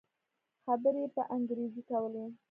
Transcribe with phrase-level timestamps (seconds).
[0.65, 2.23] خبرې يې په انګريزي کولې.